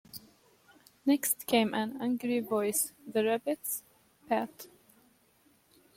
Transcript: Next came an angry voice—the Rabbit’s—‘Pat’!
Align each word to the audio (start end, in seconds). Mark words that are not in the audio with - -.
Next 1.05 1.45
came 1.45 1.75
an 1.75 2.01
angry 2.01 2.39
voice—the 2.39 3.23
Rabbit’s—‘Pat’! 3.23 4.65